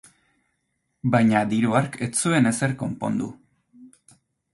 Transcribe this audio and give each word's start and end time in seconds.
Baina 1.15 1.41
diru 1.51 1.75
hark 1.79 1.97
ez 2.05 2.09
zuen 2.21 2.53
ezer 2.53 2.73
konpondu. 2.81 3.29